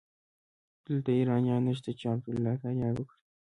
[0.85, 3.15] دلته ايرانيان نشته چې عبدالله کامياب کړي.